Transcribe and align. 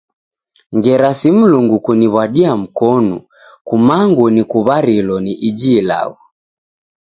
Ngera 0.77 1.09
si 1.19 1.29
Mlungu 1.35 1.75
kuniw'wadia 1.85 2.51
mkonu, 2.61 3.15
kumangu 3.67 4.23
nikuw'arilo 4.33 5.15
ni 5.25 5.33
iji 5.47 5.69
ilagho. 5.79 6.21